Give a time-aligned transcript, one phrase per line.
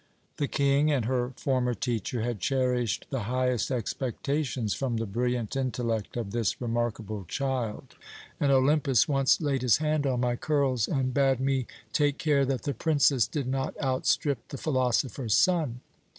[0.37, 6.17] "The King and her former teacher had cherished the highest expectations from the brilliant intellect
[6.17, 7.95] of this remarkable child,
[8.39, 12.63] and Olympus once laid his hand on my curls and bade me take care that
[12.63, 15.81] the princess did not outstrip the philosopher's son.